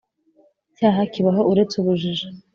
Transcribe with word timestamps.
cyaha 0.77 1.01
kibaho 1.13 1.41
uretse 1.51 1.75
ubujiji 1.81 2.27